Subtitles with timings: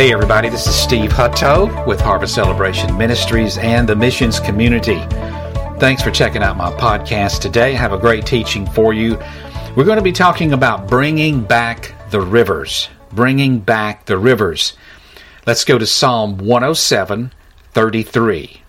[0.00, 4.98] Hey, everybody, this is Steve Hutto with Harvest Celebration Ministries and the Missions Community.
[5.78, 7.74] Thanks for checking out my podcast today.
[7.74, 9.18] I have a great teaching for you.
[9.76, 12.88] We're going to be talking about bringing back the rivers.
[13.12, 14.72] Bringing back the rivers.
[15.46, 17.34] Let's go to Psalm 107,
[17.72, 18.62] 33.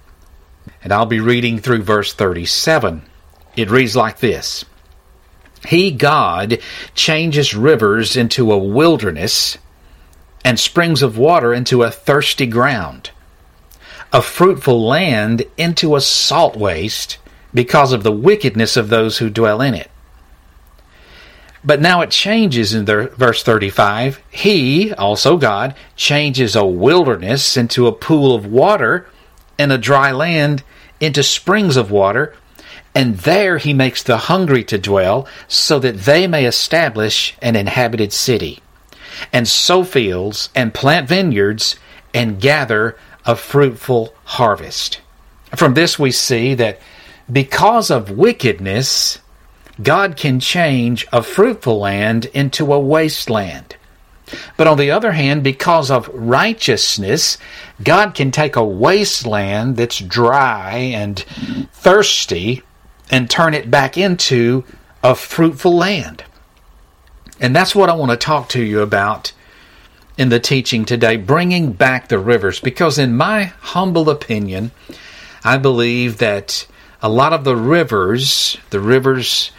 [0.84, 3.04] And I'll be reading through verse 37.
[3.56, 4.66] It reads like this
[5.66, 6.60] He, God,
[6.94, 9.58] changes rivers into a wilderness
[10.44, 13.12] and springs of water into a thirsty ground,
[14.12, 17.18] a fruitful land into a salt waste
[17.54, 19.90] because of the wickedness of those who dwell in it.
[21.64, 24.20] But now it changes in verse 35.
[24.32, 29.08] He, also God, changes a wilderness into a pool of water
[29.60, 30.64] and a dry land
[31.00, 32.36] into springs of water.
[32.96, 38.12] And there he makes the hungry to dwell so that they may establish an inhabited
[38.12, 38.60] city
[39.32, 41.76] and sow fields and plant vineyards
[42.14, 45.02] and gather a fruitful harvest.
[45.56, 46.80] From this, we see that
[47.32, 49.20] because of wickedness,
[49.82, 53.76] God can change a fruitful land into a wasteland.
[54.56, 57.38] But on the other hand, because of righteousness,
[57.84, 61.20] God can take a wasteland that's dry and
[61.74, 62.64] thirsty
[63.10, 64.64] and turn it back into
[65.04, 66.24] a fruitful land.
[67.42, 69.34] And that's what I want to talk to you about
[70.16, 72.60] in the teaching today bringing back the rivers.
[72.60, 74.72] Because, in my humble opinion,
[75.44, 76.68] I believe that
[77.02, 79.52] a lot of the rivers, the rivers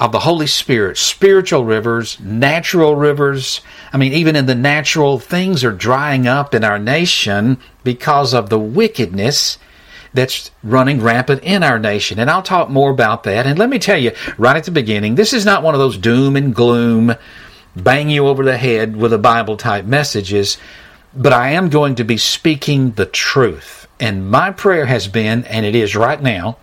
[0.00, 3.60] of the Holy Spirit, spiritual rivers, natural rivers,
[3.92, 8.50] I mean, even in the natural, things are drying up in our nation because of
[8.50, 9.58] the wickedness
[10.14, 12.18] that's running rampant in our nation.
[12.18, 13.46] And I'll talk more about that.
[13.46, 15.98] And let me tell you right at the beginning, this is not one of those
[15.98, 17.14] doom and gloom,
[17.76, 20.58] bang you over the head with a Bible type messages,
[21.14, 23.86] but I am going to be speaking the truth.
[24.00, 26.58] And my prayer has been, and it is right now,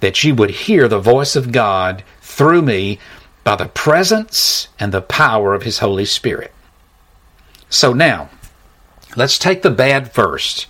[0.00, 2.98] that you would hear the voice of God through me
[3.42, 6.52] by the presence and the power of His Holy Spirit.
[7.68, 8.30] So now,
[9.16, 10.66] let's take the bad first.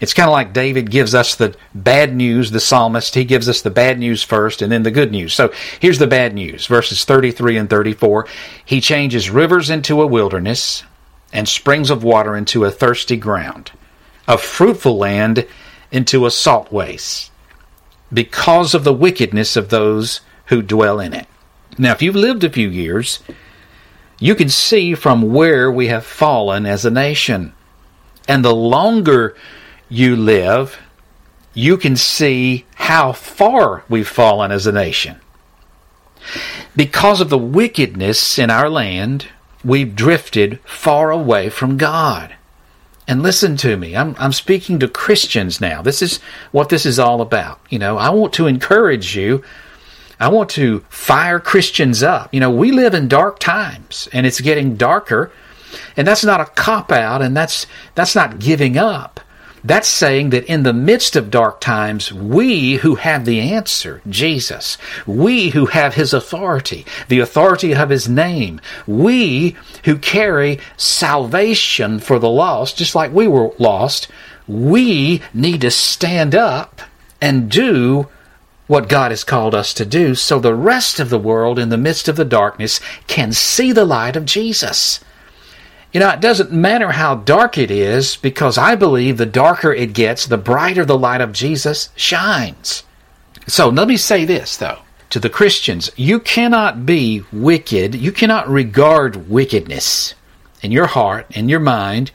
[0.00, 3.14] It's kind of like David gives us the bad news, the psalmist.
[3.14, 5.34] He gives us the bad news first and then the good news.
[5.34, 8.26] So here's the bad news verses 33 and 34.
[8.64, 10.84] He changes rivers into a wilderness
[11.32, 13.72] and springs of water into a thirsty ground,
[14.26, 15.46] a fruitful land
[15.90, 17.30] into a salt waste,
[18.12, 21.26] because of the wickedness of those who dwell in it.
[21.76, 23.20] Now, if you've lived a few years,
[24.18, 27.52] you can see from where we have fallen as a nation.
[28.26, 29.36] And the longer
[29.88, 30.78] you live,
[31.54, 35.20] you can see how far we've fallen as a nation.
[36.76, 39.28] Because of the wickedness in our land,
[39.64, 42.34] we've drifted far away from God.
[43.06, 45.80] And listen to me, I'm, I'm speaking to Christians now.
[45.80, 46.18] This is
[46.52, 47.58] what this is all about.
[47.70, 49.42] You know, I want to encourage you.
[50.20, 52.34] I want to fire Christians up.
[52.34, 55.32] You know, we live in dark times and it's getting darker.
[55.96, 59.20] And that's not a cop out and that's that's not giving up.
[59.68, 64.78] That's saying that in the midst of dark times, we who have the answer, Jesus,
[65.06, 72.18] we who have His authority, the authority of His name, we who carry salvation for
[72.18, 74.08] the lost, just like we were lost,
[74.46, 76.80] we need to stand up
[77.20, 78.08] and do
[78.68, 81.76] what God has called us to do so the rest of the world in the
[81.76, 85.00] midst of the darkness can see the light of Jesus.
[85.92, 89.94] You know, it doesn't matter how dark it is because I believe the darker it
[89.94, 92.82] gets, the brighter the light of Jesus shines.
[93.46, 98.50] So let me say this, though, to the Christians you cannot be wicked, you cannot
[98.50, 100.14] regard wickedness
[100.62, 102.10] in your heart, in your mind,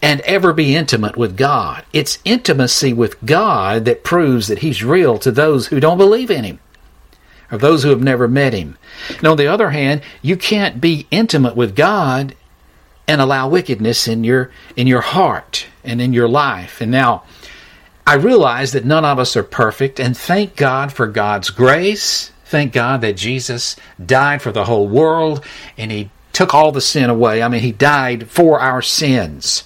[0.00, 1.84] and ever be intimate with God.
[1.92, 6.44] It's intimacy with God that proves that He's real to those who don't believe in
[6.44, 6.60] Him
[7.50, 8.76] or those who have never met Him.
[9.18, 12.36] And on the other hand, you can't be intimate with God
[13.06, 16.80] and allow wickedness in your in your heart and in your life.
[16.80, 17.24] And now
[18.06, 22.30] I realize that none of us are perfect and thank God for God's grace.
[22.44, 25.44] Thank God that Jesus died for the whole world
[25.78, 27.42] and he took all the sin away.
[27.42, 29.64] I mean, he died for our sins.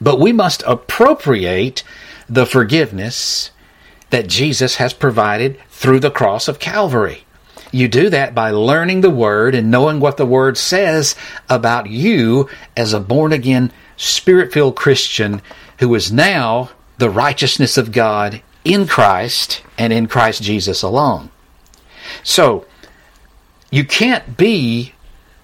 [0.00, 1.82] But we must appropriate
[2.28, 3.50] the forgiveness
[4.10, 7.25] that Jesus has provided through the cross of Calvary.
[7.76, 11.14] You do that by learning the Word and knowing what the Word says
[11.50, 15.42] about you as a born again, spirit filled Christian
[15.78, 21.28] who is now the righteousness of God in Christ and in Christ Jesus alone.
[22.22, 22.64] So,
[23.70, 24.94] you can't be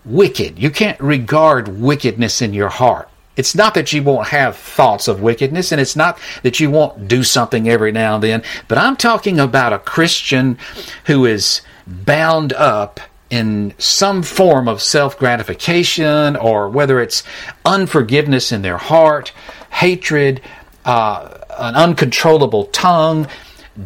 [0.03, 0.59] wicked.
[0.59, 3.11] You can't regard wickedness in your heart.
[3.37, 7.09] It's not that you won't have thoughts of wickedness, and it's not that you won't
[7.09, 10.57] do something every now and then, but I'm talking about a Christian
[11.05, 13.01] who is bound up
[13.31, 17.23] in some form of self gratification, or whether it's
[17.65, 19.33] unforgiveness in their heart,
[19.71, 20.41] hatred,
[20.85, 23.27] uh, an uncontrollable tongue,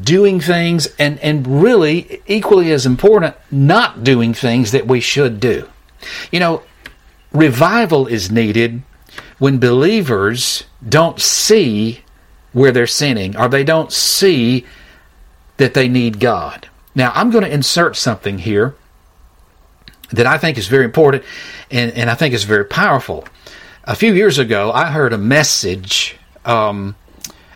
[0.02, 5.69] doing things, and, and really, equally as important, not doing things that we should do.
[6.32, 6.62] You know,
[7.32, 8.82] revival is needed
[9.38, 12.02] when believers don't see
[12.52, 14.66] where they're sinning or they don't see
[15.58, 16.69] that they need God.
[16.96, 18.75] Now, I'm going to insert something here
[20.10, 21.22] that I think is very important
[21.70, 23.28] and, and I think is very powerful.
[23.84, 26.16] A few years ago, I heard a message.
[26.44, 26.96] Um,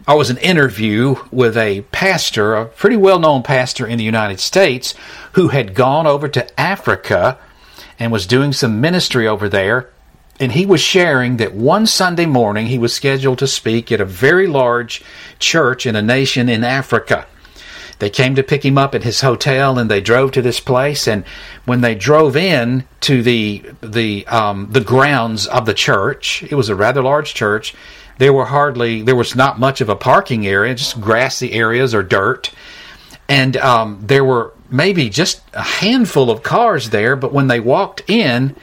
[0.06, 4.40] I was an interview with a pastor, a pretty well known pastor in the United
[4.40, 4.94] States,
[5.32, 7.38] who had gone over to Africa
[7.98, 9.88] and was doing some ministry over there
[10.40, 14.06] and he was sharing that one Sunday morning he was scheduled to speak at a
[14.06, 15.02] very large
[15.38, 17.26] church in a nation in Africa.
[18.00, 21.06] They came to pick him up at his hotel and they drove to this place.
[21.06, 21.24] And
[21.66, 26.70] when they drove in to the the um, the grounds of the church, it was
[26.70, 27.74] a rather large church.
[28.18, 32.02] There were hardly there was not much of a parking area, just grassy areas or
[32.02, 32.50] dirt,
[33.28, 37.16] and um, there were maybe just a handful of cars there.
[37.16, 38.56] But when they walked in,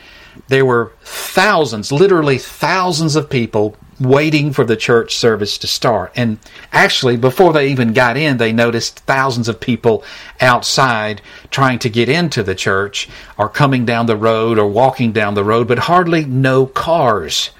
[0.48, 6.12] there were thousands, literally thousands of people waiting for the church service to start.
[6.16, 6.40] And
[6.72, 10.04] actually, before they even got in, they noticed thousands of people
[10.40, 15.34] outside trying to get into the church or coming down the road or walking down
[15.34, 17.52] the road, but hardly no cars.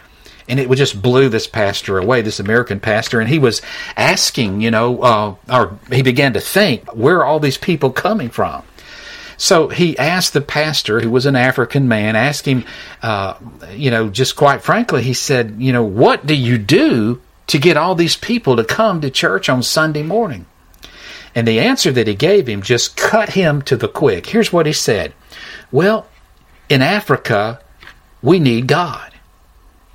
[0.50, 3.20] And it just blew this pastor away, this American pastor.
[3.20, 3.62] And he was
[3.98, 8.30] asking, you know, uh, or he began to think, where are all these people coming
[8.30, 8.64] from?
[9.38, 12.66] So he asked the pastor, who was an African man, asked him,
[13.04, 13.36] uh,
[13.72, 17.78] you know, just quite frankly, he said, you know, what do you do to get
[17.78, 20.48] all these people to come to church on Sunday morning?
[21.36, 24.26] And the answer that he gave him just cut him to the quick.
[24.26, 25.14] Here's what he said
[25.72, 26.08] Well,
[26.68, 27.62] in Africa,
[28.24, 29.14] we need God.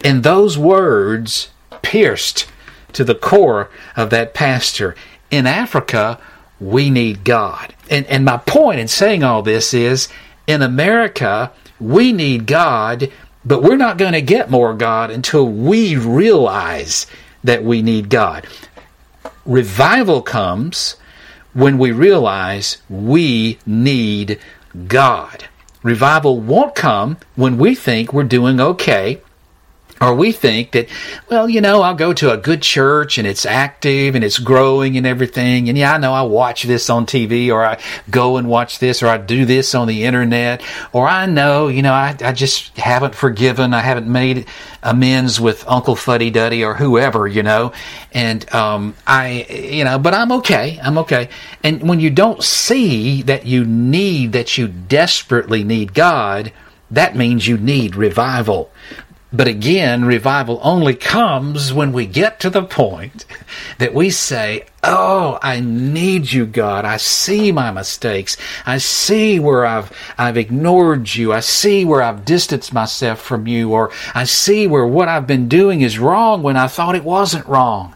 [0.05, 1.50] And those words
[1.83, 2.47] pierced
[2.93, 4.94] to the core of that pastor.
[5.31, 6.21] In Africa,
[6.62, 7.75] we need God.
[7.91, 10.09] And, and my point in saying all this is
[10.47, 13.11] in America, we need God,
[13.44, 17.06] but we're not going to get more God until we realize
[17.43, 18.47] that we need God.
[19.44, 20.97] Revival comes
[21.53, 24.38] when we realize we need
[24.87, 25.49] God.
[25.82, 29.20] Revival won't come when we think we're doing okay
[30.02, 30.88] or we think that,
[31.31, 34.96] well, you know, I'll go to a good church and it's active and it's growing
[34.96, 35.69] and everything.
[35.69, 39.00] And yeah, I know I watch this on TV or I go and watch this
[39.00, 40.60] or I do this on the internet.
[40.93, 43.72] Or I know, you know, I, I just haven't forgiven.
[43.72, 44.46] I haven't made
[44.82, 47.72] amends with Uncle Fuddy Duddy or whoever, you know.
[48.10, 50.81] And, um, I, you know, but I'm okay.
[50.82, 51.28] I'm okay.
[51.62, 56.52] And when you don't see that you need, that you desperately need God,
[56.90, 58.71] that means you need revival.
[59.34, 63.25] But again, revival only comes when we get to the point
[63.79, 66.84] that we say, Oh, I need you, God.
[66.84, 68.37] I see my mistakes.
[68.67, 71.32] I see where I've, I've ignored you.
[71.32, 75.48] I see where I've distanced myself from you, or I see where what I've been
[75.48, 77.94] doing is wrong when I thought it wasn't wrong.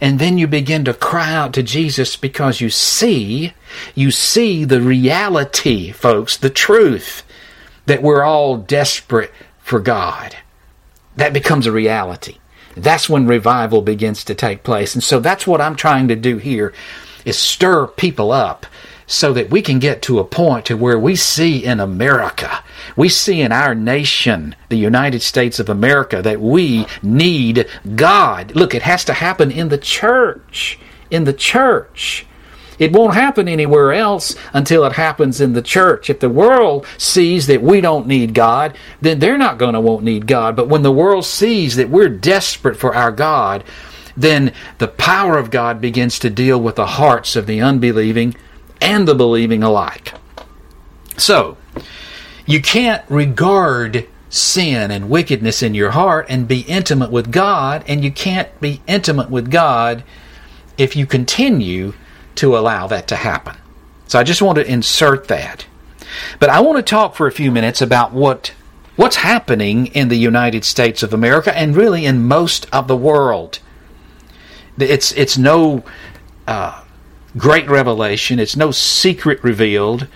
[0.00, 3.52] And then you begin to cry out to Jesus because you see,
[3.94, 7.22] you see the reality, folks, the truth
[7.86, 10.36] that we're all desperate for God
[11.16, 12.38] that becomes a reality.
[12.76, 14.94] That's when revival begins to take place.
[14.94, 16.72] And so that's what I'm trying to do here
[17.24, 18.66] is stir people up
[19.06, 22.64] so that we can get to a point to where we see in America,
[22.96, 28.54] we see in our nation, the United States of America, that we need God.
[28.54, 30.78] Look, it has to happen in the church.
[31.10, 32.24] In the church.
[32.82, 36.10] It won't happen anywhere else until it happens in the church.
[36.10, 40.02] If the world sees that we don't need God, then they're not going to won't
[40.02, 40.56] need God.
[40.56, 43.62] But when the world sees that we're desperate for our God,
[44.16, 48.34] then the power of God begins to deal with the hearts of the unbelieving
[48.80, 50.14] and the believing alike.
[51.16, 51.56] So,
[52.46, 58.02] you can't regard sin and wickedness in your heart and be intimate with God, and
[58.02, 60.02] you can't be intimate with God
[60.76, 61.92] if you continue
[62.36, 63.56] to allow that to happen.
[64.06, 65.66] So I just want to insert that.
[66.38, 68.52] But I want to talk for a few minutes about what
[68.96, 73.58] what's happening in the United States of America and really in most of the world.
[74.78, 75.82] It's it's no
[76.46, 76.82] uh,
[77.36, 78.38] great revelation.
[78.38, 80.08] It's no secret revealed,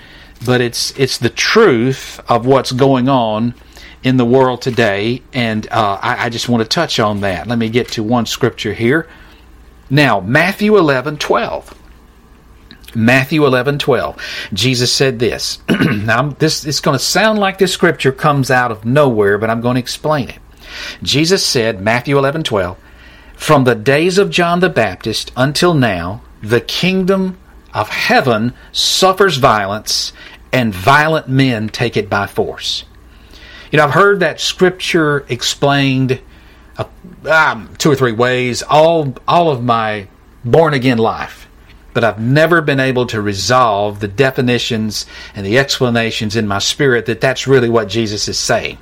[0.45, 3.55] but it's it's the truth of what's going on
[4.03, 7.47] in the world today, and uh, I, I just want to touch on that.
[7.47, 9.09] Let me get to one scripture here.
[9.91, 11.76] Now, Matthew 11 12.
[12.97, 14.17] Matthew 11, 12.
[14.55, 15.59] Jesus said this.
[15.69, 19.61] now, this it's going to sound like this scripture comes out of nowhere, but I'm
[19.61, 20.39] going to explain it.
[21.03, 22.79] Jesus said, Matthew 11, 12,
[23.37, 27.39] From the days of John the Baptist until now, the kingdom
[27.75, 30.15] of heaven suffers violence,
[30.51, 32.85] and violent men take it by force.
[33.71, 36.21] You know, I've heard that scripture explained
[36.79, 36.85] uh,
[37.29, 40.09] um, two or three ways all all of my
[40.45, 41.46] born again life,
[41.97, 47.07] but I've never been able to resolve the definitions and the explanations in my spirit
[47.07, 48.77] that that's really what Jesus is saying.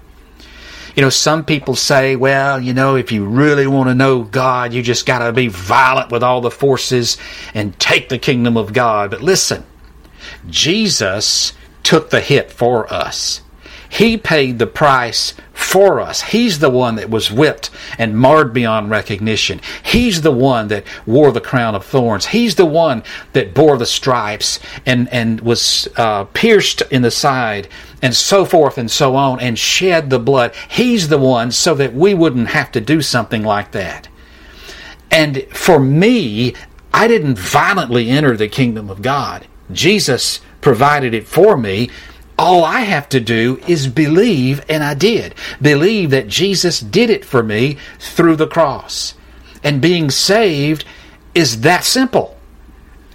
[0.97, 4.73] You know, some people say, well, you know, if you really want to know God,
[4.73, 7.17] you just got to be violent with all the forces
[7.55, 9.13] and take the kingdom of God.
[9.13, 9.63] But listen,
[10.51, 11.53] Jesus
[11.85, 13.43] took the hit for us.
[13.95, 16.21] He paid the price for us.
[16.21, 19.61] He's the one that was whipped and marred beyond recognition.
[19.85, 22.27] He's the one that wore the crown of thorns.
[22.27, 27.69] He's the one that bore the stripes and, and was uh, pierced in the side
[28.03, 30.57] and so forth and so on and shed the blood.
[30.69, 34.09] He's the one so that we wouldn't have to do something like that.
[35.13, 36.57] And for me,
[36.93, 39.47] I didn't violently enter the kingdom of God.
[39.71, 41.91] Jesus provided it for me
[42.39, 45.35] all I have to do is believe, and I did.
[45.63, 49.15] Believe that Jesus did it for me through the cross.
[49.63, 50.85] And being saved
[51.35, 52.37] is that simple.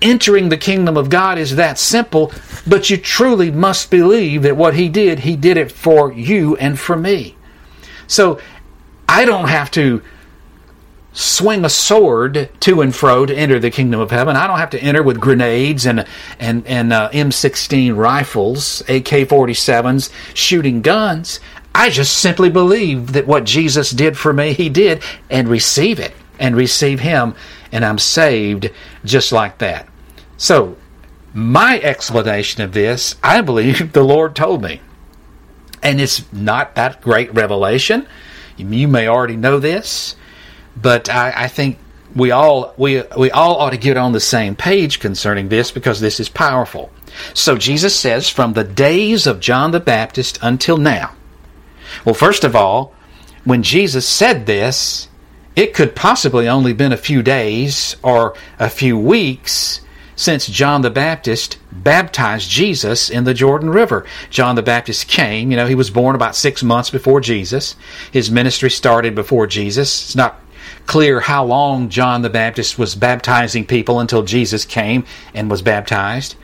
[0.01, 2.31] Entering the kingdom of God is that simple,
[2.65, 6.79] but you truly must believe that what He did, He did it for you and
[6.79, 7.35] for me.
[8.07, 8.39] So
[9.07, 10.01] I don't have to
[11.13, 14.35] swing a sword to and fro to enter the kingdom of heaven.
[14.35, 16.05] I don't have to enter with grenades and
[16.39, 21.39] and and uh, M16 rifles, AK-47s, shooting guns.
[21.73, 26.13] I just simply believe that what Jesus did for me, He did, and receive it
[26.39, 27.35] and receive Him,
[27.71, 28.71] and I'm saved
[29.03, 29.87] just like that.
[30.37, 30.77] So,
[31.33, 34.81] my explanation of this, I believe the Lord told me,
[35.83, 38.07] and it's not that great revelation.
[38.57, 40.15] You may already know this
[40.81, 41.77] but I, I think
[42.15, 45.99] we all we we all ought to get on the same page concerning this because
[45.99, 46.91] this is powerful.
[47.33, 51.15] So Jesus says, from the days of John the Baptist until now.
[52.05, 52.93] Well, first of all,
[53.43, 55.07] when Jesus said this,
[55.55, 59.81] it could possibly only been a few days or a few weeks
[60.15, 64.05] since John the Baptist baptized Jesus in the Jordan River.
[64.29, 67.75] John the Baptist came, you know, he was born about six months before Jesus.
[68.11, 70.03] His ministry started before Jesus.
[70.03, 70.39] It's not
[70.89, 75.05] clear how long John the Baptist was baptizing people until Jesus came
[75.35, 76.35] and was baptized.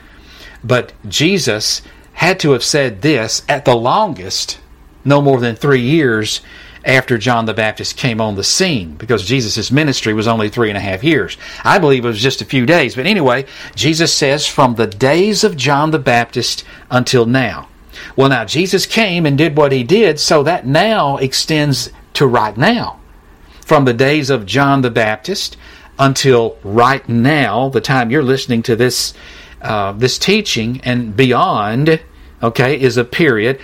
[0.63, 1.81] But Jesus
[2.13, 4.59] had to have said this at the longest,
[5.03, 6.41] no more than three years
[6.85, 10.77] after John the Baptist came on the scene, because Jesus' ministry was only three and
[10.77, 11.37] a half years.
[11.63, 12.95] I believe it was just a few days.
[12.95, 17.67] But anyway, Jesus says, from the days of John the Baptist until now.
[18.15, 22.55] Well, now, Jesus came and did what he did, so that now extends to right
[22.55, 22.99] now
[23.65, 25.57] from the days of John the Baptist
[25.97, 29.13] until right now, the time you're listening to this
[29.61, 31.99] uh, this teaching and beyond,
[32.43, 33.59] okay, is a period.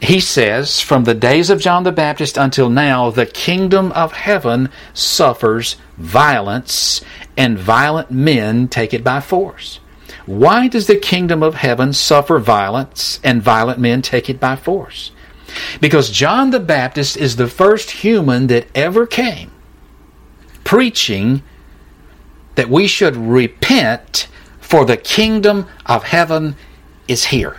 [0.00, 4.70] He says, from the days of John the Baptist until now, the kingdom of heaven
[4.94, 7.04] suffers violence,
[7.36, 9.78] and violent men take it by force.
[10.24, 15.12] Why does the kingdom of heaven suffer violence, and violent men take it by force?
[15.80, 19.50] Because John the Baptist is the first human that ever came
[20.64, 21.42] preaching
[22.54, 24.28] that we should repent,
[24.60, 26.56] for the kingdom of heaven
[27.08, 27.56] is here.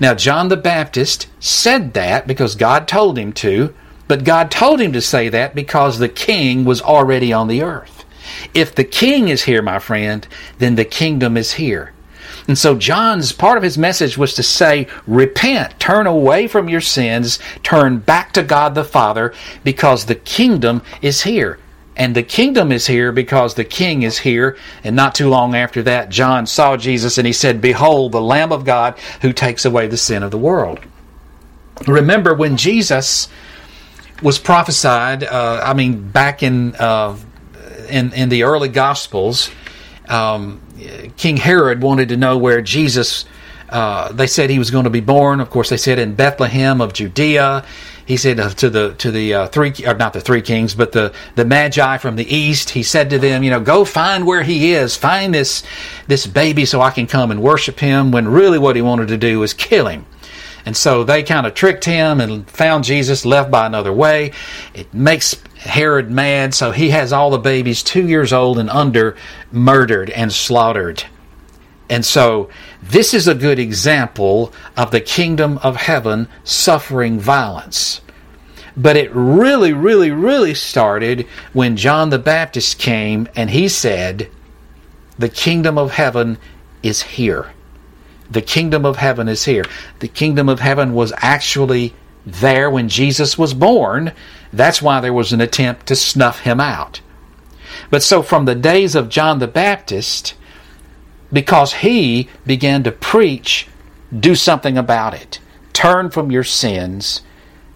[0.00, 3.74] Now, John the Baptist said that because God told him to,
[4.08, 8.04] but God told him to say that because the king was already on the earth.
[8.52, 10.26] If the king is here, my friend,
[10.58, 11.92] then the kingdom is here.
[12.46, 16.80] And so John's part of his message was to say, repent, turn away from your
[16.80, 19.32] sins, turn back to God the Father,
[19.62, 21.58] because the kingdom is here.
[21.96, 24.58] And the kingdom is here because the king is here.
[24.82, 28.52] And not too long after that, John saw Jesus and he said, Behold, the Lamb
[28.52, 30.80] of God who takes away the sin of the world.
[31.86, 33.28] Remember when Jesus
[34.22, 37.16] was prophesied, uh, I mean, back in, uh,
[37.88, 39.50] in, in the early Gospels,
[40.08, 40.60] um,
[41.16, 43.24] King Herod wanted to know where Jesus,
[43.68, 45.40] uh, they said he was going to be born.
[45.40, 47.64] Of course, they said in Bethlehem of Judea.
[48.06, 50.92] He said uh, to the to the uh, three, or not the three kings, but
[50.92, 52.70] the the magi from the east.
[52.70, 55.62] He said to them, you know, go find where he is, find this
[56.06, 58.10] this baby, so I can come and worship him.
[58.10, 60.04] When really what he wanted to do was kill him.
[60.66, 64.32] And so they kind of tricked him and found Jesus left by another way.
[64.72, 69.16] It makes Herod mad, so he has all the babies two years old and under
[69.52, 71.04] murdered and slaughtered.
[71.90, 72.48] And so
[72.82, 78.00] this is a good example of the kingdom of heaven suffering violence.
[78.76, 84.28] But it really, really, really started when John the Baptist came and he said,
[85.18, 86.38] The kingdom of heaven
[86.82, 87.53] is here.
[88.34, 89.64] The kingdom of heaven is here.
[90.00, 91.94] The kingdom of heaven was actually
[92.26, 94.12] there when Jesus was born.
[94.52, 97.00] That's why there was an attempt to snuff him out.
[97.90, 100.34] But so from the days of John the Baptist,
[101.32, 103.68] because he began to preach,
[104.12, 105.38] do something about it.
[105.72, 107.22] Turn from your sins.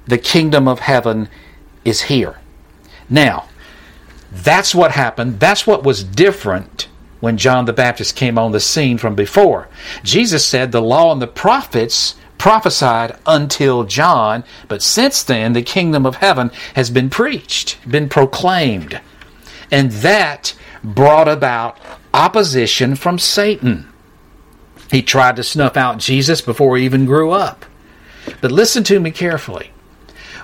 [0.06, 1.28] The kingdom of heaven
[1.84, 2.36] is here.
[3.08, 3.48] Now,
[4.32, 5.38] that's what happened.
[5.38, 6.87] That's what was different
[7.20, 9.68] when John the Baptist came on the scene from before.
[10.02, 16.06] Jesus said the law and the prophets prophesied until John, but since then the kingdom
[16.06, 19.00] of heaven has been preached, been proclaimed.
[19.70, 21.78] And that brought about
[22.14, 23.92] opposition from Satan.
[24.90, 27.66] He tried to snuff out Jesus before he even grew up.
[28.40, 29.72] But listen to me carefully.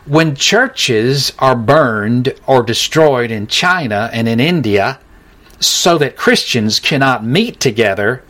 [0.05, 5.01] When churches are burned or destroyed in China and in India,
[5.61, 8.23] so that Christians cannot meet together,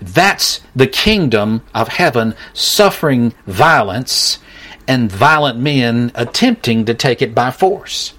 [0.00, 4.38] that's the kingdom of heaven suffering violence
[4.86, 8.14] and violent men attempting to take it by force.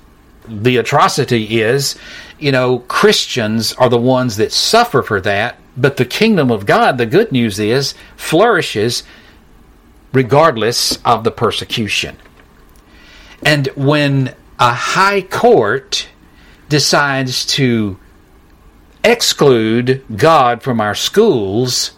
[0.48, 1.96] The atrocity is,
[2.38, 6.98] you know, Christians are the ones that suffer for that, but the kingdom of God,
[6.98, 9.04] the good news is, flourishes
[10.12, 12.18] regardless of the persecution.
[13.44, 16.10] And when a high court
[16.68, 17.98] decides to
[19.10, 21.92] exclude God from our schools,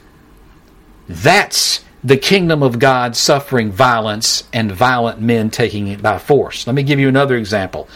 [1.08, 6.66] that's the kingdom of God suffering violence and violent men taking it by force.
[6.66, 7.88] Let me give you another example.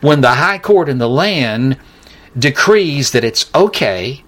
[0.00, 1.78] When the high court in the land
[2.38, 4.22] decrees that it's okay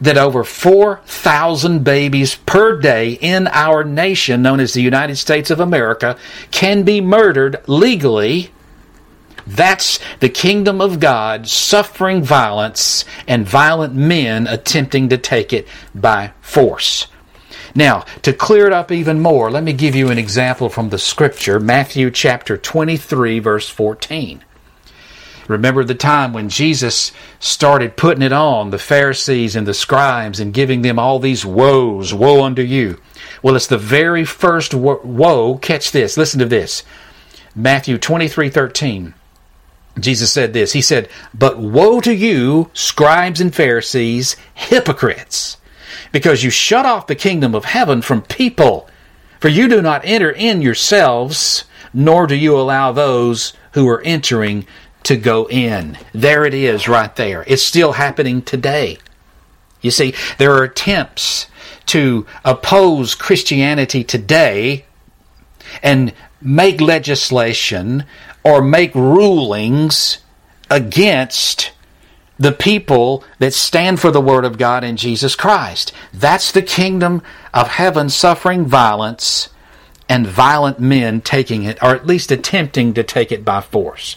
[0.00, 5.60] that over 4,000 babies per day in our nation, known as the United States of
[5.60, 6.16] America,
[6.50, 8.50] can be murdered legally
[9.50, 16.32] that's the kingdom of God suffering violence and violent men attempting to take it by
[16.40, 17.08] force.
[17.74, 20.98] Now, to clear it up even more, let me give you an example from the
[20.98, 24.44] scripture, Matthew chapter 23, verse 14.
[25.48, 27.10] Remember the time when Jesus
[27.40, 32.14] started putting it on the Pharisees and the scribes and giving them all these woes,
[32.14, 33.00] woe unto you.
[33.42, 35.58] Well, it's the very first woe.
[35.58, 36.16] Catch this.
[36.16, 36.84] Listen to this.
[37.54, 39.14] Matthew 23, 13.
[40.02, 45.56] Jesus said this He said, But woe to you, scribes and Pharisees, hypocrites,
[46.12, 48.88] because you shut off the kingdom of heaven from people.
[49.38, 54.66] For you do not enter in yourselves, nor do you allow those who are entering
[55.04, 55.96] to go in.
[56.12, 57.44] There it is, right there.
[57.46, 58.98] It's still happening today.
[59.80, 61.46] You see, there are attempts
[61.86, 64.84] to oppose Christianity today
[65.82, 68.04] and make legislation
[68.42, 70.18] or make rulings
[70.70, 71.72] against
[72.38, 75.92] the people that stand for the Word of God in Jesus Christ.
[76.12, 77.22] That's the kingdom
[77.52, 79.50] of heaven suffering violence
[80.08, 84.16] and violent men taking it, or at least attempting to take it by force.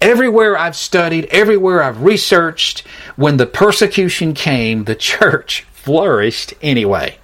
[0.00, 7.18] Everywhere I've studied, everywhere I've researched, when the persecution came, the church flourished anyway.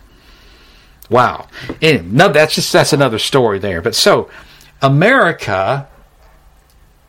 [1.10, 1.46] Wow.
[1.82, 3.82] Anyway, no, that's just that's another story there.
[3.82, 4.30] But so
[4.84, 5.88] America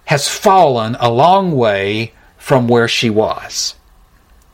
[0.05, 3.75] has fallen a long way from where she was.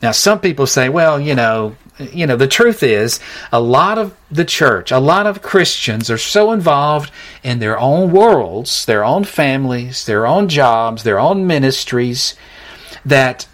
[0.02, 3.20] Now, some people say, well, you know, you know, the truth is,
[3.52, 7.12] a lot of the church, a lot of Christians are so involved
[7.44, 12.34] in their own worlds, their own families, their own jobs, their own ministries,
[13.04, 13.46] that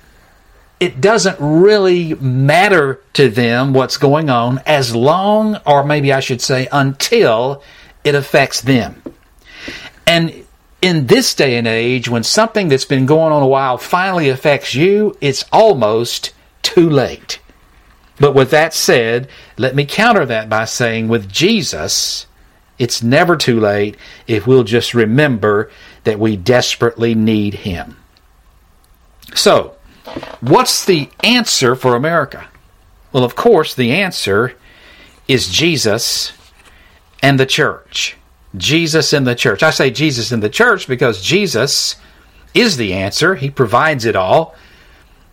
[0.80, 6.40] it doesn't really matter to them what's going on as long, or maybe I should
[6.40, 7.62] say, until
[8.02, 9.02] it affects them.
[10.08, 10.46] And
[10.80, 14.74] in this day and age, when something that's been going on a while finally affects
[14.74, 17.40] you, it's almost too late.
[18.18, 22.26] But with that said, let me counter that by saying with Jesus,
[22.78, 25.70] it's never too late if we'll just remember
[26.04, 27.98] that we desperately need Him.
[29.34, 29.76] So,
[30.40, 32.48] what's the answer for America?
[33.12, 34.54] Well, of course, the answer
[35.28, 36.32] is Jesus
[37.22, 38.16] and the church.
[38.56, 39.62] Jesus in the church.
[39.62, 41.96] I say Jesus in the church because Jesus
[42.54, 43.34] is the answer.
[43.34, 44.54] He provides it all.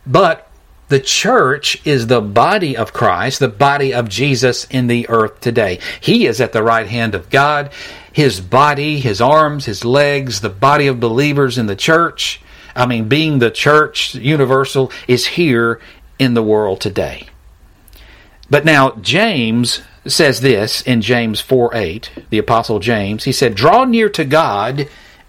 [0.05, 0.49] But
[0.87, 5.79] the church is the body of Christ, the body of Jesus in the earth today.
[5.99, 7.71] He is at the right hand of God.
[8.13, 12.39] His body, his arms, his legs, the body of believers in the church,
[12.75, 15.79] I mean, being the church universal, is here
[16.19, 17.27] in the world today.
[18.49, 23.23] But now, James says this in James 4 8, the Apostle James.
[23.23, 24.87] He said, Draw near to God,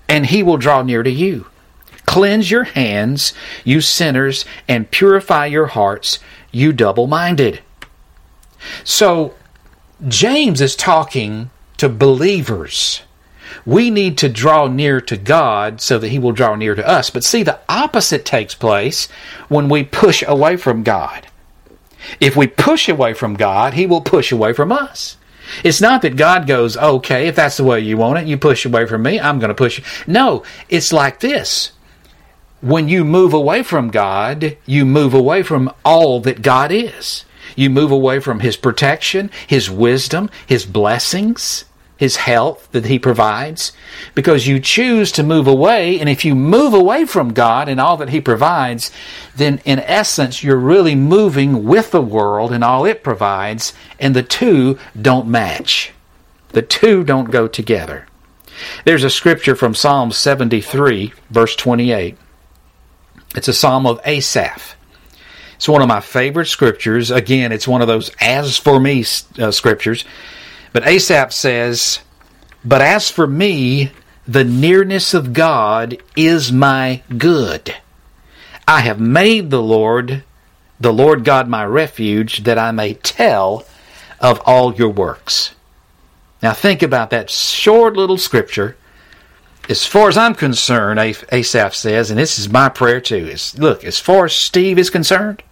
[0.08, 1.46] and he will draw near to you.
[2.04, 3.34] Cleanse your hands,
[3.64, 6.20] you sinners, and purify your hearts,
[6.52, 7.60] you double minded.
[8.84, 9.34] So,
[10.06, 13.02] James is talking to believers.
[13.64, 17.10] We need to draw near to God so that He will draw near to us.
[17.10, 19.08] But see, the opposite takes place
[19.48, 21.26] when we push away from God.
[22.20, 25.16] If we push away from God, He will push away from us.
[25.62, 28.64] It's not that God goes, okay, if that's the way you want it, you push
[28.64, 29.84] away from me, I'm going to push you.
[30.06, 31.72] No, it's like this
[32.60, 37.24] when you move away from God, you move away from all that God is.
[37.54, 41.64] You move away from His protection, His wisdom, His blessings,
[41.96, 43.72] His health that He provides,
[44.14, 45.98] because you choose to move away.
[45.98, 48.90] And if you move away from God and all that He provides,
[49.34, 54.22] then in essence, you're really moving with the world and all it provides, and the
[54.22, 55.92] two don't match.
[56.50, 58.06] The two don't go together.
[58.84, 62.16] There's a scripture from Psalm 73, verse 28.
[63.34, 64.76] It's a psalm of Asaph.
[65.56, 67.10] It's one of my favorite scriptures.
[67.10, 69.04] Again, it's one of those as for me
[69.38, 70.04] uh, scriptures.
[70.76, 72.00] But Asaph says,
[72.62, 73.92] But as for me,
[74.28, 77.74] the nearness of God is my good.
[78.68, 80.22] I have made the Lord,
[80.78, 83.64] the Lord God, my refuge, that I may tell
[84.20, 85.54] of all your works.
[86.42, 88.76] Now think about that short little scripture
[89.70, 93.82] as far as I'm concerned, Asaph says, and this is my prayer too, is look,
[93.82, 95.42] as far as Steve is concerned,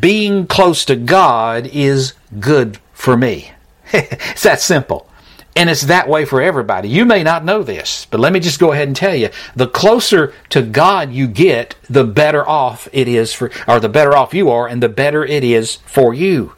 [0.00, 3.52] being close to God is good for me.
[3.92, 5.08] it's that simple.
[5.54, 6.88] And it's that way for everybody.
[6.90, 9.66] You may not know this, but let me just go ahead and tell you the
[9.66, 14.34] closer to God you get, the better off it is for, or the better off
[14.34, 16.52] you are, and the better it is for you.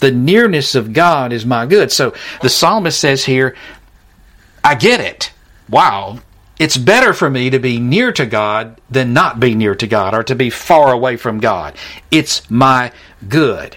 [0.00, 1.92] The nearness of God is my good.
[1.92, 2.12] So
[2.42, 3.54] the psalmist says here,
[4.64, 5.32] I get it
[5.70, 6.18] wow,
[6.58, 10.14] it's better for me to be near to God than not be near to God
[10.14, 11.74] or to be far away from God.
[12.10, 12.92] It's my
[13.28, 13.76] good.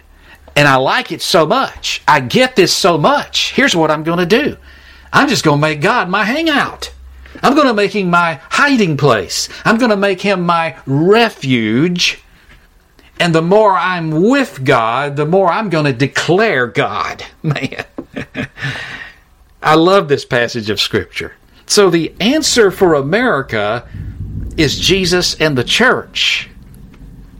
[0.55, 2.01] And I like it so much.
[2.07, 3.53] I get this so much.
[3.53, 4.57] Here's what I'm going to do
[5.11, 6.91] I'm just going to make God my hangout.
[7.41, 9.49] I'm going to make him my hiding place.
[9.65, 12.19] I'm going to make him my refuge.
[13.19, 17.23] And the more I'm with God, the more I'm going to declare God.
[17.43, 17.85] Man.
[19.61, 21.33] I love this passage of Scripture.
[21.65, 23.87] So the answer for America
[24.57, 26.49] is Jesus and the church.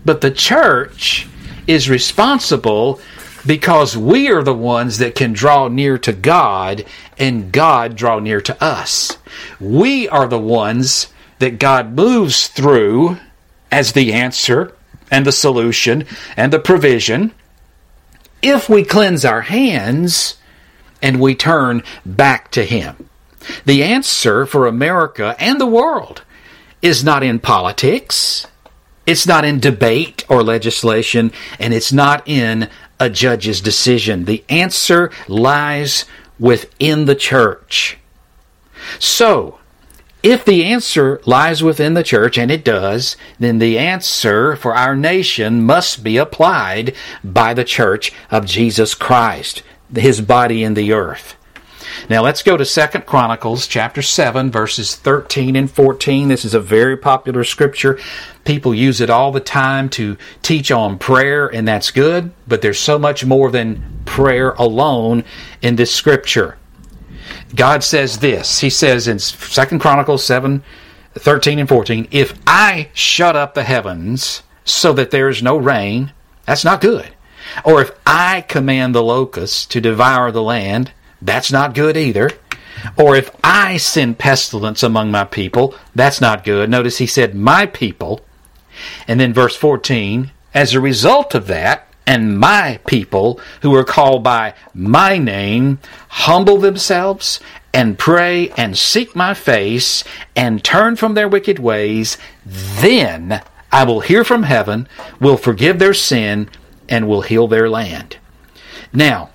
[0.06, 1.28] But the church
[1.68, 3.00] is responsible
[3.46, 6.86] because we are the ones that can draw near to God
[7.18, 9.18] and God draw near to us.
[9.60, 11.08] We are the ones
[11.40, 13.18] that God moves through
[13.72, 14.74] as the answer
[15.12, 16.06] and the solution
[16.38, 17.34] and the provision
[18.42, 20.38] if we cleanse our hands
[21.02, 23.10] and we turn back to Him.
[23.66, 26.24] The answer for America and the world
[26.82, 28.48] is not in politics,
[29.06, 34.26] it's not in debate or legislation, and it's not in a judge's decision.
[34.26, 36.06] The answer lies
[36.40, 37.98] within the church.
[39.00, 39.60] So,
[40.24, 44.96] if the answer lies within the church, and it does, then the answer for our
[44.96, 49.64] nation must be applied by the church of Jesus Christ,
[49.94, 51.36] his body in the earth.
[52.10, 56.28] Now let's go to Second Chronicles chapter 7 verses 13 and 14.
[56.28, 58.00] This is a very popular scripture.
[58.46, 62.80] People use it all the time to teach on prayer and that's good, but there's
[62.80, 65.24] so much more than prayer alone
[65.62, 66.58] in this scripture.
[67.56, 68.60] God says this.
[68.60, 70.64] He says in Second Chronicles 7
[71.16, 76.12] 13 and 14, if I shut up the heavens so that there is no rain,
[76.46, 77.14] that's not good.
[77.64, 80.92] Or if I command the locusts to devour the land,
[81.24, 82.32] that's not good either.
[82.98, 86.70] Or if I send pestilence among my people, that's not good.
[86.70, 88.22] Notice he said, my people.
[89.08, 94.24] And then verse 14, as a result of that, and my people who are called
[94.24, 97.40] by my name humble themselves
[97.74, 100.04] and pray and seek my face
[100.36, 104.88] and turn from their wicked ways, then I will hear from heaven,
[105.20, 106.50] will forgive their sin,
[106.90, 108.18] and will heal their land.
[108.92, 109.30] Now,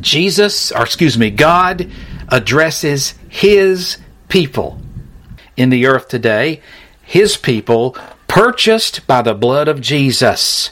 [0.00, 1.90] Jesus, or excuse me, God
[2.28, 4.80] addresses His people
[5.56, 6.60] in the earth today.
[7.02, 10.70] His people purchased by the blood of Jesus.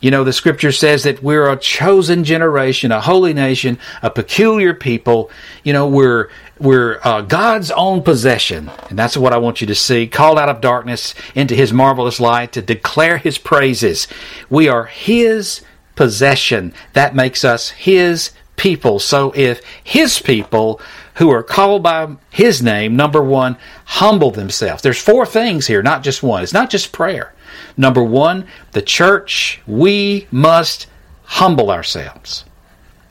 [0.00, 4.72] You know, the scripture says that we're a chosen generation, a holy nation, a peculiar
[4.72, 5.30] people.
[5.64, 9.74] You know, we're we're uh, God's own possession, and that's what I want you to
[9.74, 10.06] see.
[10.06, 14.06] Called out of darkness into His marvelous light to declare His praises.
[14.48, 15.62] We are His
[15.96, 16.74] possession.
[16.92, 18.98] That makes us His people.
[18.98, 20.80] So if His people
[21.14, 24.82] who are called by His name, number one, humble themselves.
[24.82, 26.42] There's four things here, not just one.
[26.42, 27.32] It's not just prayer.
[27.76, 30.86] Number one, the church, we must
[31.24, 32.44] humble ourselves.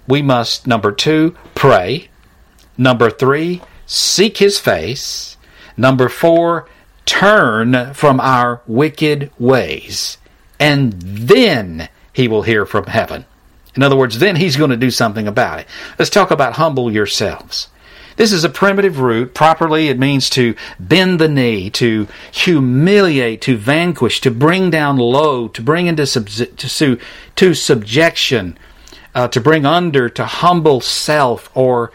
[0.07, 2.09] We must, number two, pray.
[2.77, 5.37] Number three, seek his face.
[5.75, 6.67] Number four,
[7.05, 10.17] turn from our wicked ways.
[10.59, 13.25] And then he will hear from heaven.
[13.77, 15.67] In other words, then he's going to do something about it.
[15.97, 17.69] Let's talk about humble yourselves.
[18.17, 19.35] This is a primitive root.
[19.35, 25.47] Properly, it means to bend the knee, to humiliate, to vanquish, to bring down low,
[25.49, 26.99] to bring into to,
[27.35, 28.57] to subjection,
[29.13, 31.91] uh, to bring under, to humble self or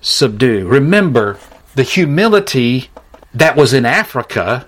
[0.00, 0.66] subdue.
[0.66, 1.38] Remember
[1.76, 2.90] the humility
[3.32, 4.66] that was in Africa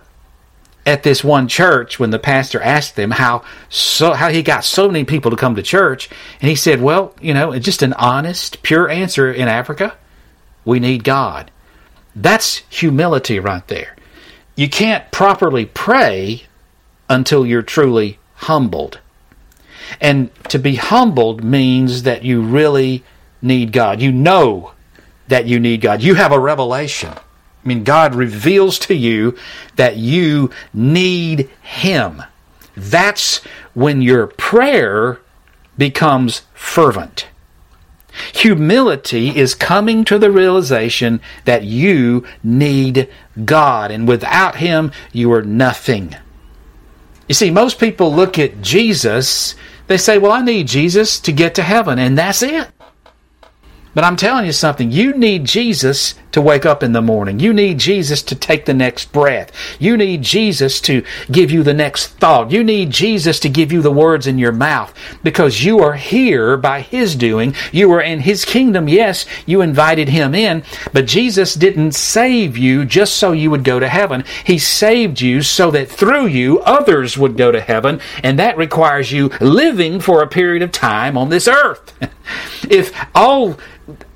[0.91, 4.87] at this one church when the pastor asked them how so how he got so
[4.89, 8.63] many people to come to church and he said well you know just an honest
[8.63, 9.97] pure answer in africa
[10.65, 11.51] we need God.
[12.15, 13.97] That's humility right there.
[14.57, 16.45] You can't properly pray
[17.09, 19.01] until you're truly humbled.
[20.01, 23.05] And to be humbled means that you really
[23.43, 24.01] need God.
[24.01, 24.73] You know
[25.29, 26.03] that you need God.
[26.03, 27.15] You have a revelation.
[27.65, 29.37] I mean, God reveals to you
[29.77, 32.23] that you need Him.
[32.77, 33.39] That's
[33.75, 35.21] when your prayer
[35.77, 37.27] becomes fervent.
[38.35, 43.09] Humility is coming to the realization that you need
[43.45, 46.17] God, and without Him, you are nothing.
[47.29, 49.55] You see, most people look at Jesus,
[49.87, 52.69] they say, Well, I need Jesus to get to heaven, and that's it.
[53.95, 57.41] But I'm telling you something, you need Jesus to wake up in the morning.
[57.41, 59.51] You need Jesus to take the next breath.
[59.81, 62.53] You need Jesus to give you the next thought.
[62.53, 66.57] You need Jesus to give you the words in your mouth because you are here
[66.57, 67.55] by His doing.
[67.73, 68.89] You are in His kingdom.
[68.89, 73.81] Yes, you invited Him in, but Jesus didn't save you just so you would go
[73.81, 74.25] to heaven.
[74.45, 79.11] He saved you so that through you others would go to heaven, and that requires
[79.11, 81.93] you living for a period of time on this earth.
[82.71, 83.59] if all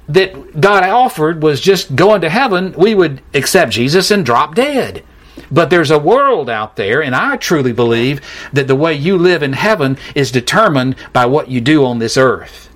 [0.09, 5.05] that God offered was just going to heaven, we would accept Jesus and drop dead.
[5.51, 8.21] But there's a world out there, and I truly believe
[8.53, 12.17] that the way you live in heaven is determined by what you do on this
[12.17, 12.71] earth.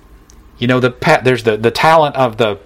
[0.57, 2.59] You know, the there's the, the talent of the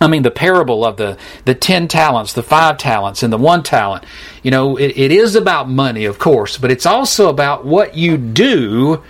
[0.00, 3.62] I mean, the parable of the, the 10 talents, the 5 talents, and the 1
[3.62, 4.04] talent.
[4.42, 8.18] You know, it, it is about money, of course, but it's also about what you
[8.18, 9.02] do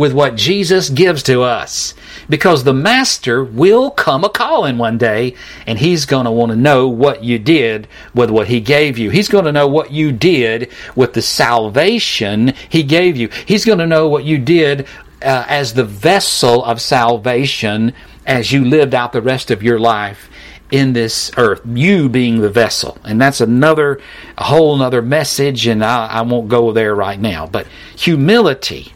[0.00, 1.92] with what Jesus gives to us.
[2.26, 5.34] Because the Master will come a calling one day,
[5.66, 9.10] and He's going to want to know what you did with what He gave you.
[9.10, 13.28] He's going to know what you did with the salvation He gave you.
[13.44, 14.86] He's going to know what you did
[15.20, 17.92] uh, as the vessel of salvation
[18.24, 20.30] as you lived out the rest of your life
[20.70, 22.96] in this earth, you being the vessel.
[23.04, 24.00] And that's another,
[24.38, 27.46] a whole other message, and I, I won't go there right now.
[27.46, 28.94] But humility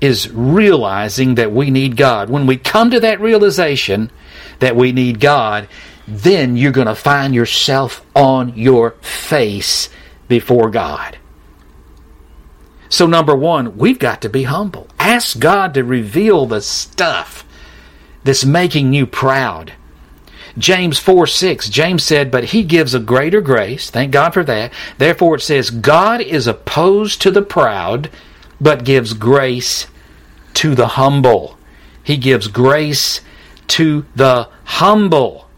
[0.00, 2.30] is realizing that we need God.
[2.30, 4.10] When we come to that realization
[4.60, 5.68] that we need God,
[6.06, 9.88] then you're going to find yourself on your face
[10.28, 11.18] before God.
[12.88, 14.88] So, number one, we've got to be humble.
[14.98, 17.44] Ask God to reveal the stuff
[18.24, 19.74] that's making you proud.
[20.56, 23.90] James 4 6, James said, But he gives a greater grace.
[23.90, 24.72] Thank God for that.
[24.96, 28.10] Therefore, it says, God is opposed to the proud,
[28.60, 29.86] but gives grace
[30.54, 31.58] to the humble.
[32.02, 33.20] He gives grace
[33.68, 35.48] to the humble.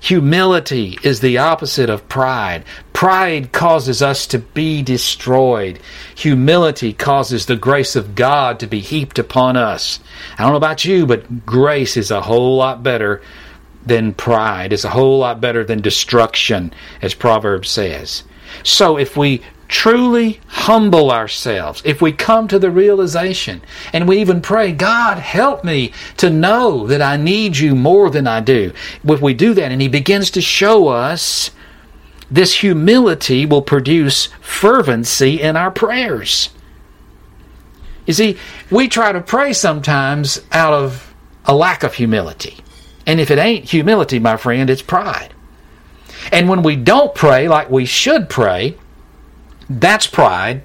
[0.00, 2.64] Humility is the opposite of pride.
[2.94, 5.78] Pride causes us to be destroyed.
[6.16, 10.00] Humility causes the grace of God to be heaped upon us.
[10.38, 13.20] I don't know about you, but grace is a whole lot better
[13.84, 14.72] than pride.
[14.72, 18.24] It's a whole lot better than destruction, as Proverbs says.
[18.62, 24.42] So if we truly humble ourselves, if we come to the realization and we even
[24.42, 28.72] pray, God, help me to know that I need you more than I do,
[29.04, 31.52] if we do that and He begins to show us,
[32.28, 36.50] this humility will produce fervency in our prayers.
[38.06, 38.38] You see,
[38.70, 42.56] we try to pray sometimes out of a lack of humility.
[43.06, 45.32] And if it ain't humility, my friend, it's pride.
[46.32, 48.76] And when we don't pray like we should pray,
[49.70, 50.62] that's pride.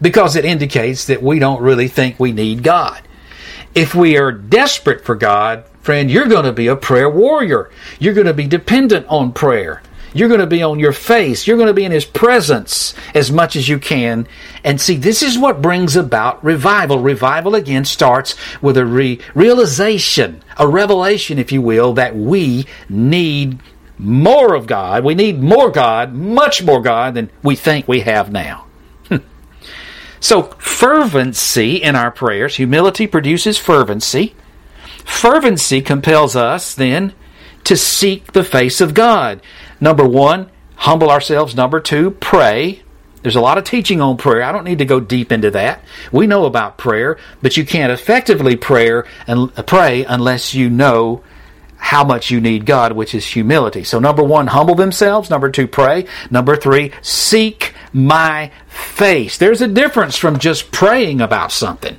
[0.00, 3.00] because it indicates that we don't really think we need God.
[3.72, 7.70] If we are desperate for God, friend, you're going to be a prayer warrior.
[8.00, 9.80] You're going to be dependent on prayer.
[10.12, 11.46] You're going to be on your face.
[11.46, 14.26] You're going to be in His presence as much as you can.
[14.64, 16.98] And see, this is what brings about revival.
[16.98, 23.60] Revival again starts with a re- realization, a revelation, if you will, that we need
[23.98, 25.04] more of God.
[25.04, 28.66] We need more God, much more God than we think we have now.
[30.20, 34.34] so, fervency in our prayers, humility produces fervency.
[35.04, 37.12] Fervency compels us then
[37.64, 39.40] to seek the face of God.
[39.80, 41.54] Number one, humble ourselves.
[41.54, 42.82] Number two, pray.
[43.22, 44.42] There's a lot of teaching on prayer.
[44.42, 45.84] I don't need to go deep into that.
[46.10, 51.22] We know about prayer, but you can't effectively prayer and pray unless you know
[51.82, 53.82] how much you need God, which is humility.
[53.82, 55.28] So number one, humble themselves.
[55.28, 56.06] Number two, pray.
[56.30, 59.36] Number three, seek my face.
[59.36, 61.98] There's a difference from just praying about something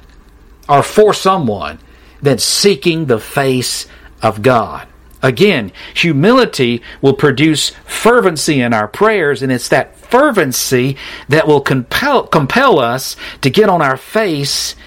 [0.69, 1.79] or for someone
[2.21, 3.85] than seeking the face
[4.21, 4.87] of God.
[5.21, 10.95] Again, humility will produce fervency in our prayers, and it's that fervency
[11.27, 14.77] that will compel, compel us to get on our face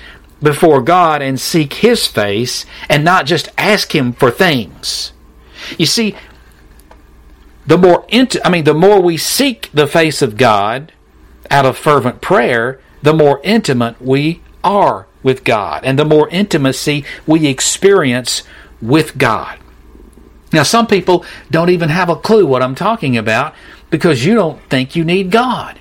[0.42, 5.12] before God and seek His face and not just ask Him for things.
[5.78, 6.16] You see,
[7.66, 8.06] the more
[8.44, 10.92] I mean, the more we seek the face of God
[11.50, 17.04] out of fervent prayer, the more intimate we are with God, and the more intimacy
[17.26, 18.42] we experience
[18.80, 19.58] with God.
[20.52, 23.54] Now, some people don't even have a clue what I'm talking about
[23.90, 25.80] because you don't think you need God.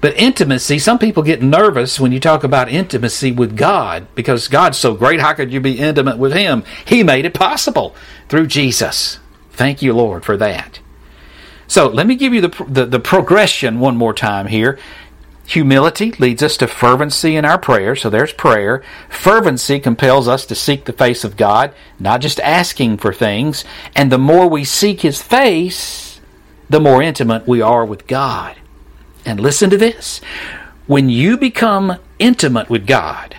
[0.00, 4.78] But intimacy, some people get nervous when you talk about intimacy with God because God's
[4.78, 5.20] so great.
[5.20, 6.64] How could you be intimate with Him?
[6.84, 7.94] He made it possible
[8.28, 9.18] through Jesus.
[9.52, 10.80] Thank you, Lord, for that.
[11.66, 14.78] So let me give you the, the, the progression one more time here.
[15.46, 17.94] Humility leads us to fervency in our prayer.
[17.96, 18.82] So there's prayer.
[19.08, 23.64] Fervency compels us to seek the face of God, not just asking for things.
[23.94, 26.20] And the more we seek His face,
[26.68, 28.56] the more intimate we are with God.
[29.26, 30.20] And listen to this
[30.86, 33.36] when you become intimate with God,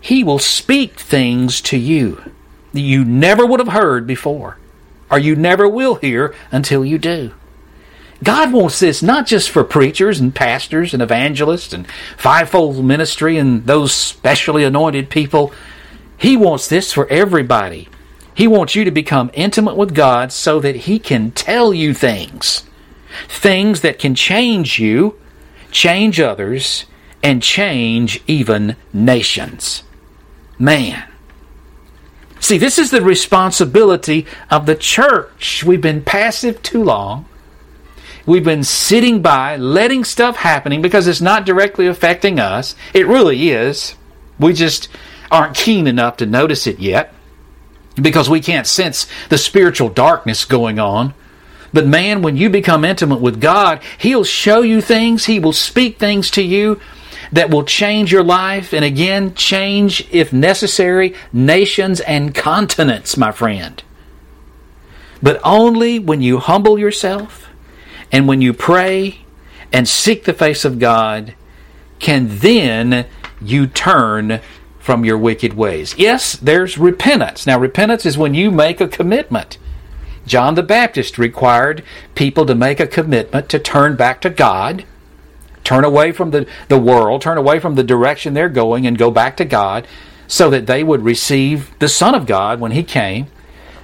[0.00, 2.32] He will speak things to you
[2.72, 4.58] that you never would have heard before,
[5.10, 7.32] or you never will hear until you do.
[8.22, 13.66] God wants this not just for preachers and pastors and evangelists and fivefold ministry and
[13.66, 15.52] those specially anointed people.
[16.16, 17.88] He wants this for everybody.
[18.34, 22.64] He wants you to become intimate with God so that He can tell you things.
[23.28, 25.18] Things that can change you,
[25.70, 26.86] change others,
[27.22, 29.82] and change even nations.
[30.58, 31.08] Man.
[32.40, 35.62] See, this is the responsibility of the church.
[35.64, 37.26] We've been passive too long.
[38.26, 42.74] We've been sitting by, letting stuff happening because it's not directly affecting us.
[42.94, 43.94] It really is.
[44.38, 44.88] We just
[45.30, 47.14] aren't keen enough to notice it yet
[47.94, 51.14] because we can't sense the spiritual darkness going on.
[51.72, 55.98] But man, when you become intimate with God, He'll show you things, He will speak
[55.98, 56.80] things to you
[57.32, 63.82] that will change your life and again change, if necessary, nations and continents, my friend.
[65.22, 67.48] But only when you humble yourself
[68.10, 69.20] and when you pray
[69.72, 71.34] and seek the face of God,
[71.98, 73.06] can then
[73.40, 74.40] you turn
[74.78, 75.94] from your wicked ways.
[75.96, 77.46] Yes, there's repentance.
[77.46, 79.56] Now, repentance is when you make a commitment.
[80.26, 81.82] John the Baptist required
[82.14, 84.84] people to make a commitment to turn back to God,
[85.64, 89.10] turn away from the, the world, turn away from the direction they're going, and go
[89.10, 89.86] back to God
[90.26, 93.26] so that they would receive the Son of God when He came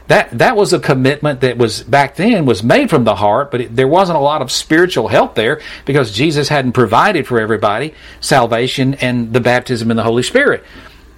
[0.09, 3.61] that that was a commitment that was back then was made from the heart, but
[3.61, 7.95] it, there wasn't a lot of spiritual help there because Jesus hadn't provided for everybody
[8.21, 10.65] salvation and the baptism in the Holy Spirit.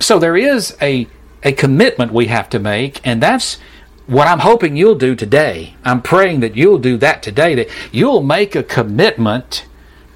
[0.00, 1.06] So there is a
[1.42, 3.58] a commitment we have to make, and that's
[4.10, 5.76] what I'm hoping you'll do today.
[5.84, 7.54] I'm praying that you'll do that today.
[7.54, 9.64] That you'll make a commitment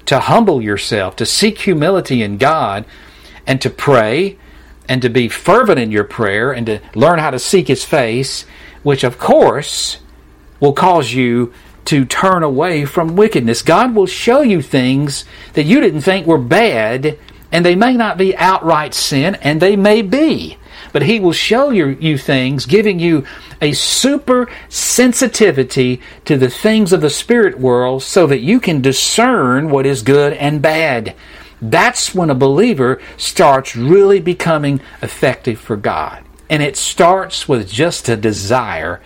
[0.05, 2.85] to humble yourself, to seek humility in God,
[3.47, 4.37] and to pray
[4.87, 8.45] and to be fervent in your prayer and to learn how to seek His face
[8.83, 9.97] which of course
[10.59, 11.51] will cause you
[11.85, 13.63] to turn away from wickedness.
[13.63, 17.17] God will show you things that you didn't think were bad,
[17.51, 20.57] and they may not be outright sin, and they may be.
[20.95, 23.25] But He will show you, you things, giving you
[23.61, 29.69] a super sensitivity to the things of the spirit world so that you can discern
[29.69, 31.13] what is good and bad.
[31.61, 36.23] That's when a believer starts really becoming effective for God.
[36.49, 39.01] And it starts with just a desire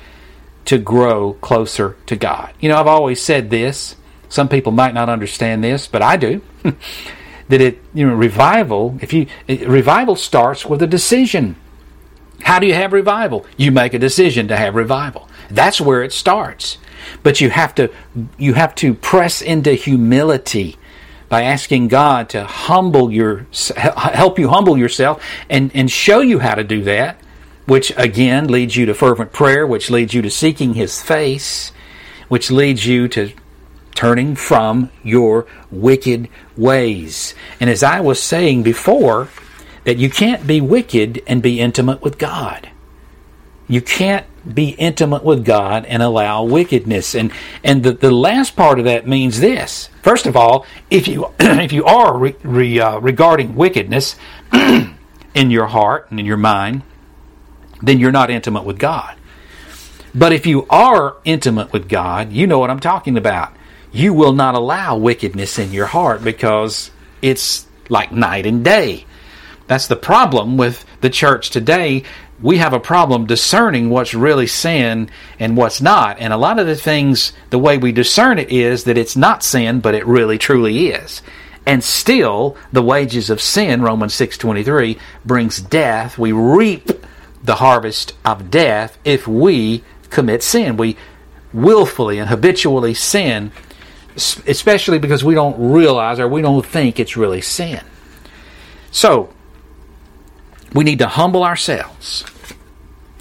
[0.66, 2.54] to grow closer to God.
[2.60, 3.96] You know, I've always said this.
[4.30, 6.44] Some people might not understand this, but I do.
[6.64, 11.56] that it, you know, revival, if you, revival starts with a decision.
[12.42, 13.46] How do you have revival?
[13.58, 15.30] You make a decision to have revival.
[15.50, 16.78] That's where it starts.
[17.24, 17.92] But you have to,
[18.38, 20.78] you have to press into humility
[21.28, 23.46] by asking God to humble your,
[23.78, 27.20] help you humble yourself and, and show you how to do that,
[27.68, 31.72] which again leads you to fervent prayer, which leads you to seeking His face,
[32.28, 33.32] which leads you to
[33.94, 37.36] turning from your wicked ways.
[37.60, 39.28] And as I was saying before,
[39.90, 42.70] that you can't be wicked and be intimate with God.
[43.68, 47.16] You can't be intimate with God and allow wickedness.
[47.16, 47.32] And
[47.64, 49.90] and the, the last part of that means this.
[50.04, 54.16] First of all, if you if you are re, re, uh, regarding wickedness
[54.54, 56.84] in your heart and in your mind,
[57.82, 59.16] then you're not intimate with God.
[60.14, 63.56] But if you are intimate with God, you know what I'm talking about
[63.92, 66.92] you will not allow wickedness in your heart because
[67.24, 69.08] it's like night and day.
[69.70, 72.02] That's the problem with the church today.
[72.42, 76.18] We have a problem discerning what's really sin and what's not.
[76.18, 79.44] And a lot of the things, the way we discern it is that it's not
[79.44, 81.22] sin, but it really truly is.
[81.68, 86.18] And still, the wages of sin, Romans 6.23, brings death.
[86.18, 86.90] We reap
[87.44, 90.78] the harvest of death if we commit sin.
[90.78, 90.98] We
[91.54, 93.52] willfully and habitually sin
[94.16, 97.80] especially because we don't realize or we don't think it's really sin.
[98.92, 99.30] So,
[100.74, 102.26] we need to humble ourselves.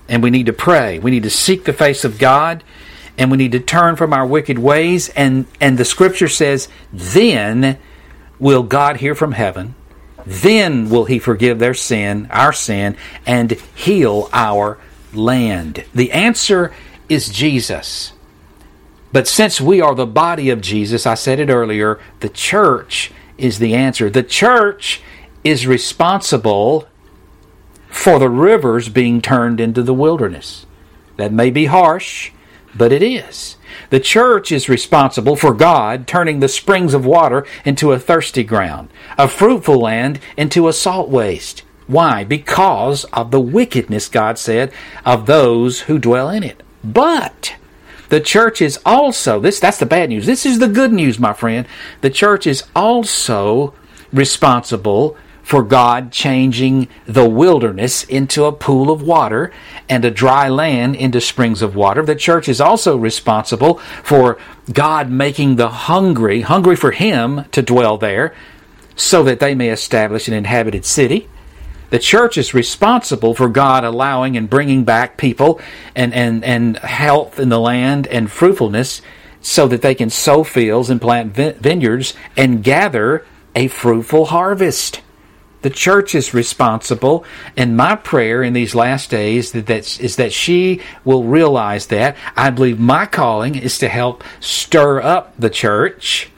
[0.09, 0.99] And we need to pray.
[0.99, 2.65] We need to seek the face of God.
[3.17, 5.09] And we need to turn from our wicked ways.
[5.11, 7.79] And and the scripture says then
[8.39, 9.75] will God hear from heaven.
[10.25, 12.97] Then will he forgive their sin our sin
[13.27, 14.79] and heal our
[15.13, 15.85] land.
[15.95, 16.73] The answer
[17.09, 18.13] is Jesus.
[19.13, 23.59] But since we are the body of Jesus, I said it earlier, the church is
[23.59, 24.11] the answer.
[24.11, 25.01] The church
[25.45, 26.87] is responsible
[27.91, 30.67] for the rivers being turned into the wilderness.
[31.17, 32.31] That may be harsh,
[32.75, 33.57] but it is.
[33.91, 38.89] The church is responsible for God turning the springs of water into a thirsty ground,
[39.17, 41.63] a fruitful land into a salt waste.
[41.87, 42.23] Why?
[42.23, 44.73] Because of the wickedness, God said,
[45.05, 46.63] of those who dwell in it.
[46.85, 47.57] But
[48.11, 50.27] the church is also, this that's the bad news.
[50.27, 51.67] This is the good news, my friend.
[52.03, 53.75] The church is also
[54.13, 55.17] responsible
[55.49, 59.51] for God changing the wilderness into a pool of water
[59.89, 62.03] and a dry land into springs of water.
[62.03, 64.37] The church is also responsible for
[64.71, 68.35] God making the hungry, hungry for Him to dwell there,
[68.95, 71.31] so that they may establish an inhabited city.
[71.89, 75.63] The church is responsible for God allowing and bringing back people
[75.97, 79.01] and, and, and health in the land and fruitfulness
[79.41, 83.25] so that they can sow fields and plant vineyards and gather
[83.57, 85.01] a fruitful harvest.
[85.63, 87.25] The church is responsible,
[87.57, 92.17] and my prayer in these last days is that she will realize that.
[92.37, 96.31] I believe my calling is to help stir up the church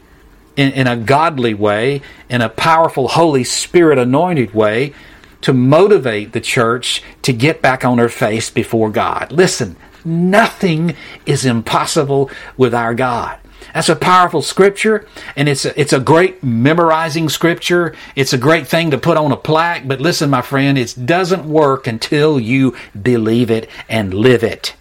[0.57, 2.01] in, in a godly way,
[2.31, 4.95] in a powerful Holy Spirit anointed way,
[5.43, 9.33] to motivate the church to get back on her face before God.
[9.33, 10.95] Listen, nothing
[11.27, 13.39] is impossible with our God.
[13.75, 15.07] That's a powerful scripture,
[15.37, 17.95] and it's a, it's a great memorizing scripture.
[18.17, 21.45] It's a great thing to put on a plaque, but listen, my friend, it doesn't
[21.45, 24.75] work until you believe it and live it.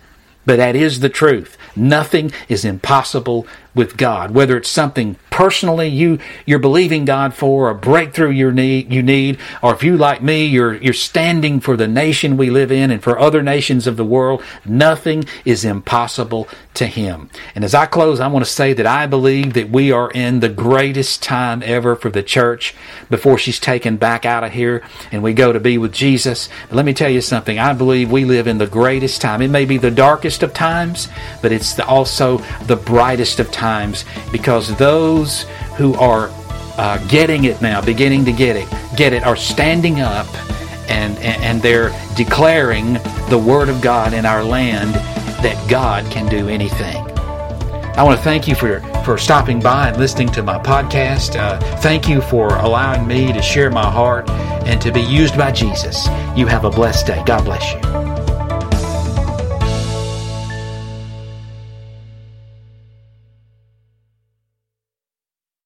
[0.45, 1.57] But that is the truth.
[1.75, 3.45] Nothing is impossible
[3.79, 4.31] with God.
[4.31, 9.39] Whether it's something personally you you're believing God for, a breakthrough you need you need,
[9.63, 13.01] or if you like me, you're you're standing for the nation we live in and
[13.01, 17.29] for other nations of the world, nothing is impossible to him.
[17.55, 20.41] And as I close, I want to say that I believe that we are in
[20.41, 22.75] the greatest time ever for the church
[23.09, 26.49] before she's taken back out of here and we go to be with Jesus.
[26.67, 27.57] But let me tell you something.
[27.57, 29.41] I believe we live in the greatest time.
[29.41, 31.07] It may be the darkest of times,
[31.41, 33.68] but it's also the brightest of times
[34.31, 35.43] because those those
[35.77, 36.29] who are
[36.77, 40.27] uh, getting it now, beginning to get it, get it, are standing up
[40.89, 42.93] and, and, and they're declaring
[43.29, 44.93] the Word of God in our land
[45.43, 46.97] that God can do anything.
[47.97, 51.37] I want to thank you for, for stopping by and listening to my podcast.
[51.37, 55.51] Uh, thank you for allowing me to share my heart and to be used by
[55.51, 56.07] Jesus.
[56.35, 57.21] You have a blessed day.
[57.25, 58.18] God bless you.